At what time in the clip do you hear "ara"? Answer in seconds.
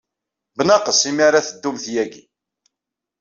1.27-1.45